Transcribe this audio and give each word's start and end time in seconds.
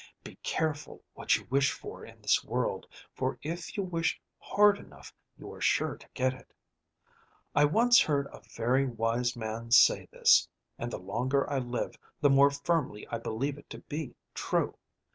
Be 0.23 0.33
careful 0.37 1.03
what 1.13 1.37
you 1.37 1.45
wish 1.51 1.71
for 1.73 2.03
in 2.03 2.23
this 2.23 2.43
world, 2.43 2.87
for 3.13 3.37
if 3.43 3.77
you 3.77 3.83
wish 3.83 4.19
hard 4.39 4.79
enough 4.79 5.13
you 5.37 5.53
are 5.53 5.61
sure 5.61 5.95
to 5.95 6.09
get 6.15 6.33
it. 6.33 6.55
I 7.53 7.65
once 7.65 8.01
heard 8.01 8.25
a 8.33 8.41
very 8.55 8.87
wise 8.87 9.35
man 9.35 9.69
say 9.69 10.07
this, 10.11 10.49
and 10.79 10.91
the 10.91 10.97
longer 10.97 11.47
I 11.47 11.59
live 11.59 11.99
the 12.19 12.31
more 12.31 12.49
firmly 12.49 13.07
I 13.11 13.19
believe 13.19 13.59
it 13.59 13.69
to 13.69 13.77
be 13.81 14.15
true. 14.33 14.75